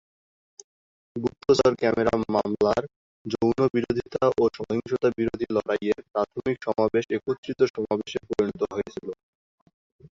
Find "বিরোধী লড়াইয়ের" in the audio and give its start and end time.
5.11-5.99